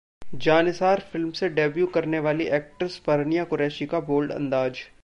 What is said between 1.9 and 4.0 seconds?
करने वाली एक्ट्रेस परनिया कुरैशी का